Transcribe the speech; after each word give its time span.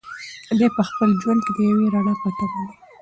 دی 0.57 0.67
په 0.75 0.81
خپل 0.89 1.09
ژوند 1.21 1.39
کې 1.45 1.51
د 1.55 1.59
یوې 1.71 1.85
رڼا 1.93 2.13
په 2.21 2.29
تمه 2.37 2.57
دی. 2.67 2.75